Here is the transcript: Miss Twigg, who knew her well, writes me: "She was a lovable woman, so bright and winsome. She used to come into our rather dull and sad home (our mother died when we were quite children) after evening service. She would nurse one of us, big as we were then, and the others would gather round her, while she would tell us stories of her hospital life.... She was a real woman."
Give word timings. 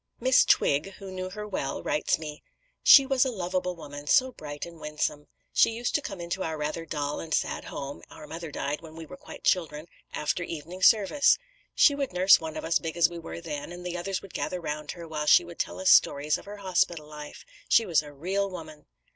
Miss 0.19 0.45
Twigg, 0.45 0.93
who 0.93 1.11
knew 1.11 1.29
her 1.29 1.47
well, 1.47 1.83
writes 1.83 2.17
me: 2.17 2.41
"She 2.81 3.05
was 3.05 3.23
a 3.23 3.29
lovable 3.29 3.75
woman, 3.75 4.07
so 4.07 4.31
bright 4.31 4.65
and 4.65 4.79
winsome. 4.79 5.27
She 5.53 5.69
used 5.73 5.93
to 5.93 6.01
come 6.01 6.19
into 6.19 6.41
our 6.41 6.57
rather 6.57 6.87
dull 6.87 7.19
and 7.19 7.31
sad 7.31 7.65
home 7.65 8.01
(our 8.09 8.25
mother 8.25 8.49
died 8.49 8.81
when 8.81 8.95
we 8.95 9.05
were 9.05 9.15
quite 9.15 9.43
children) 9.43 9.85
after 10.11 10.41
evening 10.41 10.81
service. 10.81 11.37
She 11.75 11.93
would 11.93 12.13
nurse 12.13 12.41
one 12.41 12.57
of 12.57 12.65
us, 12.65 12.79
big 12.79 12.97
as 12.97 13.09
we 13.09 13.19
were 13.19 13.41
then, 13.41 13.71
and 13.71 13.85
the 13.85 13.95
others 13.95 14.23
would 14.23 14.33
gather 14.33 14.59
round 14.59 14.93
her, 14.93 15.07
while 15.07 15.27
she 15.27 15.43
would 15.45 15.59
tell 15.59 15.79
us 15.79 15.91
stories 15.91 16.35
of 16.39 16.45
her 16.45 16.57
hospital 16.57 17.05
life.... 17.07 17.45
She 17.69 17.85
was 17.85 18.01
a 18.01 18.11
real 18.11 18.49
woman." 18.49 18.87